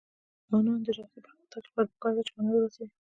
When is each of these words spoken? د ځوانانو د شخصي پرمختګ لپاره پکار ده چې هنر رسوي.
د 0.43 0.43
ځوانانو 0.47 0.83
د 0.85 0.89
شخصي 0.97 1.19
پرمختګ 1.25 1.61
لپاره 1.67 1.87
پکار 1.93 2.11
ده 2.15 2.21
چې 2.27 2.31
هنر 2.37 2.55
رسوي. 2.63 2.89